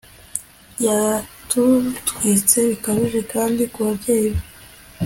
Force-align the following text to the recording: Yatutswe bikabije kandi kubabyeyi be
Yatutswe 0.85 2.57
bikabije 2.71 3.19
kandi 3.33 3.61
kubabyeyi 3.73 4.27
be 4.35 4.41